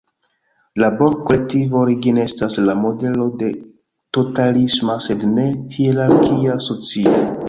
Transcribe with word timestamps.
La 0.83 0.87
Borg-kolektivo 1.01 1.77
origine 1.87 2.23
estas 2.29 2.57
la 2.69 2.73
modelo 2.85 3.27
de 3.41 3.49
totalisma, 4.19 4.97
sed 5.09 5.27
ne-hierarkia 5.35 6.57
socio. 6.69 7.15